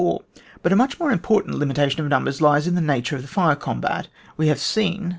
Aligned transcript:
But 0.63 0.73
a 0.73 0.75
much 0.75 0.99
more 0.99 1.11
important 1.11 1.57
limi 1.57 1.75
tation 1.75 1.99
of 1.99 2.07
numbers 2.07 2.41
lies 2.41 2.65
in 2.65 2.73
tlie 2.73 2.81
nature 2.83 3.15
of 3.17 3.21
the 3.21 3.27
fire 3.27 3.55
combat. 3.55 4.07
We 4.35 4.47
have 4.47 4.59
seen 4.59 5.03
(No. 5.03 5.09